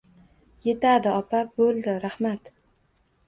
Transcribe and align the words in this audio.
Yetadi, 0.67 1.11
opa. 1.17 1.41
Bo'ladi. 1.59 1.93
Rahmat. 2.07 2.53